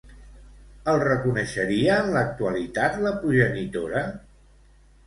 El 0.93 0.97
reconeixeria 1.03 1.99
en 2.07 2.11
l'actualitat, 2.17 2.99
la 3.07 3.13
progenitora? 3.23 4.07